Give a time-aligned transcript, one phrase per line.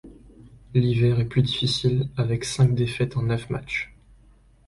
[0.73, 3.93] L'hiver est plus difficile, avec cinq défaites en neuf matchs.